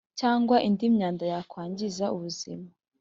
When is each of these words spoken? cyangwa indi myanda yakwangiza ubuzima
cyangwa 0.19 0.55
indi 0.67 0.85
myanda 0.95 1.23
yakwangiza 1.33 2.05
ubuzima 2.15 2.67